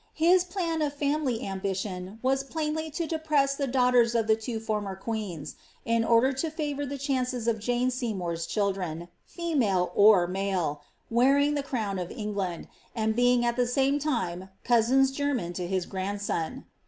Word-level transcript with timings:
his 0.17 0.43
plan 0.43 0.81
of 0.81 0.91
family 0.93 1.45
ambition 1.45 2.17
was 2.23 2.41
plainly 2.43 2.89
to 2.89 3.05
depress 3.05 3.53
the 3.53 3.67
daughters 3.67 4.15
of 4.15 4.25
the 4.25 4.35
two 4.35 4.59
former 4.59 4.95
queens, 4.95 5.55
in 5.85 6.03
order 6.03 6.33
to 6.33 6.49
favour 6.49 6.87
the 6.87 6.97
chances 6.97 7.47
of 7.47 7.59
Jane 7.59 7.91
Seymours 7.91 8.47
children, 8.47 9.09
female 9.27 9.91
or 9.93 10.25
male, 10.25 10.81
wearing 11.11 11.53
the 11.53 11.61
crown 11.61 11.99
of 11.99 12.09
England, 12.09 12.67
and 12.95 13.15
being 13.15 13.45
at 13.45 13.55
the 13.57 13.67
same 13.67 13.99
time 13.99 14.49
cousins 14.63 15.11
german 15.11 15.53
to 15.53 15.67
his 15.67 15.85
grandson. 15.85 16.65